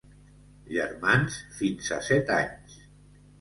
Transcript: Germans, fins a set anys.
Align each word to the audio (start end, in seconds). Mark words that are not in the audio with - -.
Germans, 0.69 1.37
fins 1.59 1.91
a 1.99 2.01
set 2.09 2.33
anys. 2.39 2.81